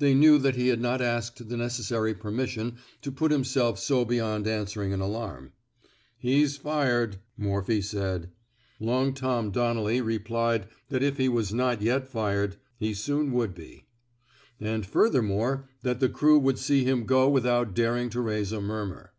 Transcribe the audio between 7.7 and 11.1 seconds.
said. Long Tom" Donnelly replied that